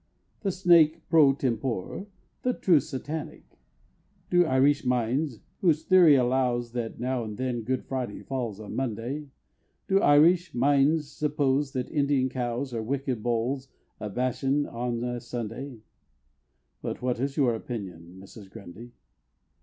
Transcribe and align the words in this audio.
The 0.39 0.49
Snake, 0.51 1.07
pro 1.09 1.31
tempore, 1.33 2.07
the 2.41 2.55
true 2.55 2.79
Satanic? 2.79 3.59
Do 4.31 4.45
Irish 4.45 4.83
minds, 4.83 5.41
(whose 5.59 5.83
theory 5.85 6.15
allows 6.15 6.71
That 6.71 6.99
now 6.99 7.23
and 7.23 7.37
then 7.37 7.61
Good 7.61 7.85
Friday 7.85 8.23
falls 8.23 8.59
on 8.59 8.75
Monday) 8.75 9.29
Do 9.87 9.99
Irish 9.99 10.55
minds 10.55 11.11
suppose 11.11 11.73
that 11.73 11.91
Indian 11.91 12.29
Cows 12.29 12.73
Are 12.73 12.81
wicked 12.81 13.21
Bulls 13.21 13.67
of 13.99 14.15
Bashan 14.15 14.65
on 14.65 15.03
a 15.03 15.21
Sunday 15.21 15.77
But 16.81 17.03
what 17.03 17.19
is 17.19 17.37
your 17.37 17.53
opinion, 17.53 18.17
Mrs. 18.19 18.49
Grundy? 18.49 18.93